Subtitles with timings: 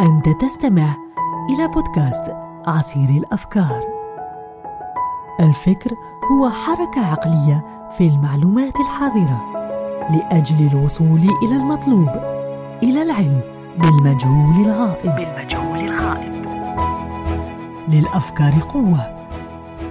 [0.00, 0.96] أنت تستمع
[1.50, 3.80] إلى بودكاست عصير الأفكار.
[5.40, 5.94] الفكر
[6.32, 9.40] هو حركة عقلية في المعلومات الحاضرة
[10.10, 12.08] لأجل الوصول إلى المطلوب،
[12.82, 13.40] إلى العلم
[13.78, 15.14] بالمجهول الغائب.
[15.14, 16.46] بالمجهول الغائب.
[17.88, 19.26] للأفكار قوة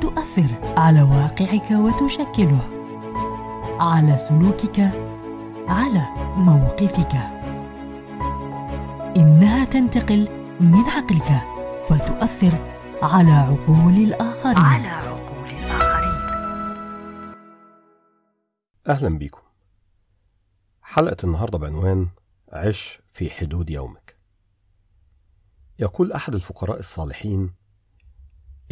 [0.00, 2.60] تؤثر على واقعك وتشكله،
[3.80, 4.90] على سلوكك،
[5.68, 6.02] على
[6.36, 7.16] موقفك.
[9.16, 10.28] إنها تنتقل
[10.60, 11.28] من عقلك
[11.88, 14.56] فتؤثر على عقول الآخرين.
[14.56, 16.16] على عقول الآخرين.
[18.88, 19.40] أهلا بكم
[20.82, 22.08] حلقة النهاردة بعنوان
[22.52, 24.16] عش في حدود يومك.
[25.78, 27.50] يقول أحد الفقراء الصالحين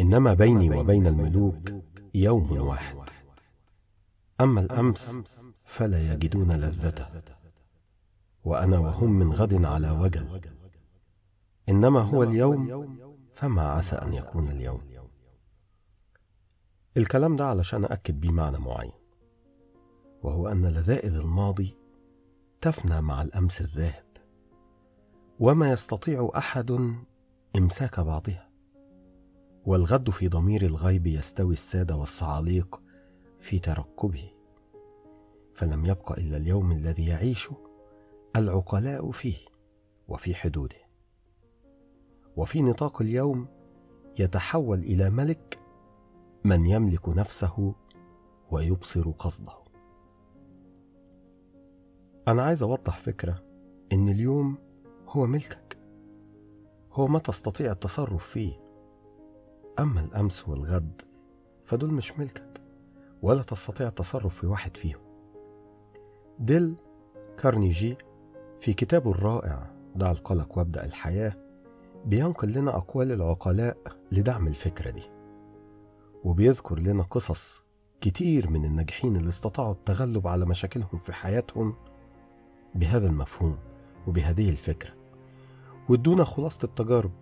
[0.00, 1.70] إنما بيني وبين الملوك
[2.14, 2.96] يوم واحد.
[4.40, 5.16] أما الأمس
[5.66, 7.08] فلا يجدون لذته
[8.44, 10.40] وأنا وهم من غد على وجل.
[11.68, 12.88] إنما هو اليوم
[13.32, 14.80] فما عسى أن يكون اليوم.
[16.96, 18.92] الكلام ده علشان أكد بيه معنى معين
[20.22, 21.76] وهو أن لذائذ الماضي
[22.60, 24.04] تفنى مع الأمس الذاهب
[25.40, 26.70] وما يستطيع أحد
[27.56, 28.50] إمساك بعضها
[29.66, 32.80] والغد في ضمير الغيب يستوي السادة والصعاليق
[33.40, 34.30] في ترقبه
[35.54, 37.56] فلم يبق إلا اليوم الذي يعيشه
[38.36, 39.36] العقلاء فيه
[40.08, 40.83] وفي حدوده.
[42.36, 43.46] وفي نطاق اليوم
[44.18, 45.58] يتحول إلى ملك
[46.44, 47.74] من يملك نفسه
[48.50, 49.52] ويبصر قصده.
[52.28, 53.42] أنا عايز أوضح فكرة
[53.92, 54.58] إن اليوم
[55.08, 55.78] هو ملكك.
[56.92, 58.52] هو ما تستطيع التصرف فيه.
[59.78, 61.02] أما الأمس والغد
[61.64, 62.60] فدول مش ملكك
[63.22, 65.00] ولا تستطيع التصرف في واحد فيهم.
[66.38, 66.76] ديل
[67.38, 67.96] كارنيجي
[68.60, 71.43] في كتابه الرائع دع القلق وابدأ الحياة
[72.06, 73.76] بينقل لنا أقوال العقلاء
[74.12, 75.02] لدعم الفكرة دي
[76.24, 77.64] وبيذكر لنا قصص
[78.00, 81.74] كتير من الناجحين اللي استطاعوا التغلب على مشاكلهم في حياتهم
[82.74, 83.58] بهذا المفهوم
[84.06, 84.90] وبهذه الفكرة
[85.88, 87.12] وادونا خلاصة التجارب.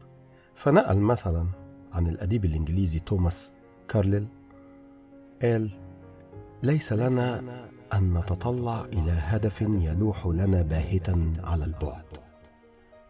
[0.55, 1.47] فنقل مثلا
[1.93, 3.53] عن الأديب الإنجليزي توماس
[3.89, 4.27] كارليل
[5.43, 5.71] قال
[6.63, 7.39] ليس لنا
[7.95, 12.05] أن نتطلع إلى هدف يلوح لنا باهتا على البعد.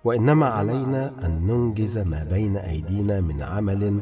[0.04, 4.00] وإنما علينا أن ننجز ما بين أيدينا من عمل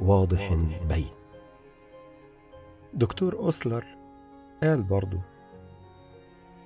[0.00, 0.54] واضح
[0.88, 1.10] بين.
[2.94, 3.84] دكتور أوسلر
[4.62, 5.18] قال برضو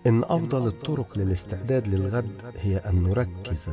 [0.07, 3.71] إن أفضل الطرق للاستعداد للغد هي أن نركز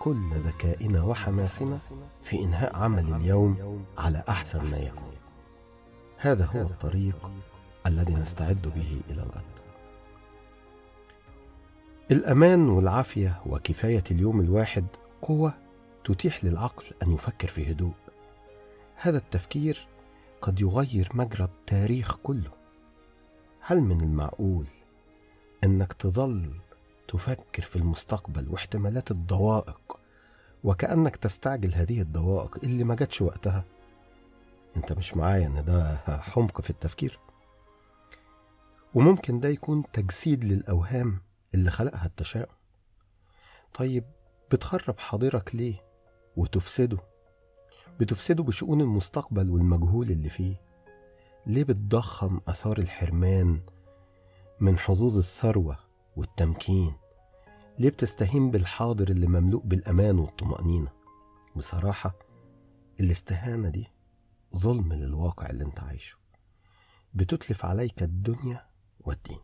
[0.00, 1.78] كل ذكائنا وحماسنا
[2.22, 5.14] في إنهاء عمل اليوم على أحسن ما يكون.
[6.18, 7.30] هذا هو الطريق
[7.86, 9.65] الذي نستعد به إلى الغد.
[12.10, 14.86] الأمان والعافية وكفاية اليوم الواحد
[15.22, 15.54] قوة
[16.04, 17.92] تتيح للعقل أن يفكر في هدوء.
[18.94, 19.86] هذا التفكير
[20.42, 22.50] قد يغير مجرى التاريخ كله.
[23.60, 24.66] هل من المعقول
[25.64, 26.52] أنك تظل
[27.08, 29.98] تفكر في المستقبل واحتمالات الضوائق
[30.64, 33.64] وكأنك تستعجل هذه الضوائق اللي ما جاتش وقتها؟
[34.76, 37.18] أنت مش معايا إن ده حمق في التفكير؟
[38.94, 41.20] وممكن ده يكون تجسيد للأوهام
[41.56, 42.54] اللي خلقها التشاؤم.
[43.74, 44.04] طيب
[44.52, 45.82] بتخرب حاضرك ليه
[46.36, 46.98] وتفسده؟
[48.00, 50.60] بتفسده بشؤون المستقبل والمجهول اللي فيه.
[51.46, 53.60] ليه بتضخم أثار الحرمان
[54.60, 55.78] من حظوظ الثروة
[56.16, 56.94] والتمكين؟
[57.78, 60.88] ليه بتستهين بالحاضر اللي مملوء بالأمان والطمأنينة؟
[61.56, 62.14] بصراحة
[63.00, 63.86] الاستهانة دي
[64.56, 66.16] ظلم للواقع اللي انت عايشه.
[67.14, 68.66] بتتلف عليك الدنيا
[69.00, 69.38] والدين.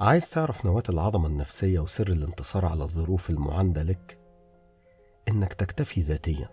[0.00, 4.18] عايز تعرف نواة العظمة النفسية وسر الانتصار على الظروف المعاندة لك؟
[5.28, 6.50] إنك تكتفي ذاتيا.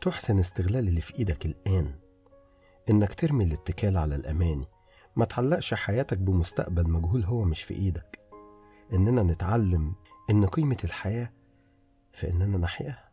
[0.00, 1.94] تحسن استغلال اللي في إيدك الآن.
[2.90, 4.68] إنك ترمي الاتكال على الأماني.
[5.16, 8.18] ما تعلقش حياتك بمستقبل مجهول هو مش في إيدك.
[8.92, 9.94] إننا نتعلم
[10.30, 11.32] إن قيمة الحياة
[12.12, 13.10] في إننا نحياها.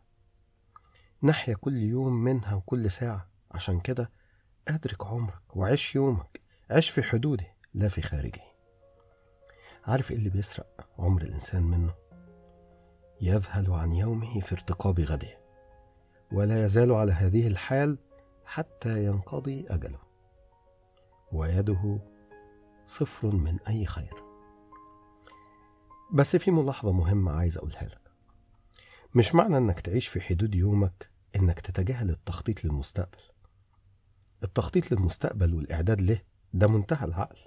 [1.22, 3.28] نحيا كل يوم منها وكل ساعة.
[3.50, 4.10] عشان كده
[4.68, 6.40] أدرك عمرك وعيش يومك.
[6.70, 8.47] عيش في حدوده لا في خارجه.
[9.84, 11.94] عارف إيه اللي بيسرق عمر الإنسان منه؟
[13.20, 15.38] يذهل عن يومه في ارتقاب غده
[16.32, 17.98] ولا يزال على هذه الحال
[18.44, 19.98] حتى ينقضي أجله.
[21.32, 21.98] ويده
[22.86, 24.14] صفر من أي خير.
[26.12, 28.00] بس في ملاحظة مهمة عايز أقولها لك.
[29.14, 33.18] مش معنى إنك تعيش في حدود يومك إنك تتجاهل التخطيط للمستقبل.
[34.42, 36.20] التخطيط للمستقبل والإعداد له
[36.54, 37.38] ده منتهى العقل.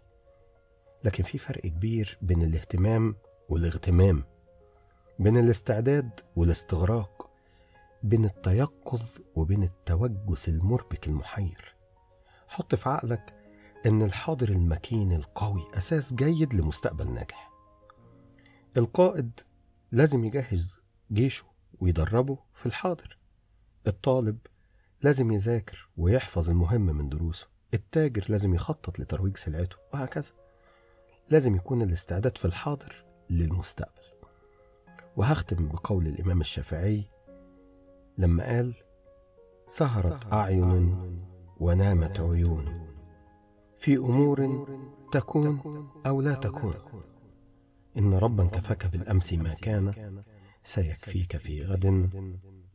[1.03, 3.15] لكن في فرق كبير بين الاهتمام
[3.49, 4.23] والاغتمام
[5.19, 7.29] بين الاستعداد والاستغراق
[8.03, 9.01] بين التيقظ
[9.35, 11.75] وبين التوجس المربك المحير.
[12.47, 13.33] حط في عقلك
[13.85, 17.51] إن الحاضر المكين القوي أساس جيد لمستقبل ناجح.
[18.77, 19.39] القائد
[19.91, 20.79] لازم يجهز
[21.11, 21.45] جيشه
[21.79, 23.17] ويدربه في الحاضر.
[23.87, 24.37] الطالب
[25.01, 27.47] لازم يذاكر ويحفظ المهم من دروسه.
[27.73, 30.40] التاجر لازم يخطط لترويج سلعته وهكذا.
[31.31, 34.01] لازم يكون الاستعداد في الحاضر للمستقبل.
[35.15, 37.05] وهختم بقول الإمام الشافعي
[38.17, 38.75] لما قال
[39.67, 40.97] سهرت أعين
[41.59, 42.87] ونامت عيون.
[43.79, 44.67] في أمور
[45.11, 46.73] تكون أو لا تكون.
[47.97, 50.23] إن ربا كفاك بالأمس ما كان
[50.63, 51.85] سيكفيك في غد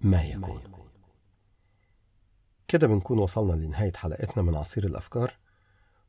[0.00, 0.62] ما يكون.
[2.68, 5.32] كده بنكون وصلنا لنهاية حلقتنا من عصير الأفكار.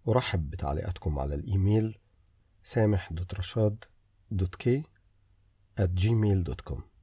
[0.07, 1.97] أرحب بتعليقاتكم على الإيميل
[2.67, 3.83] سامح دوت رشاد
[4.31, 4.83] دوت كي
[5.79, 6.96] at gmail.com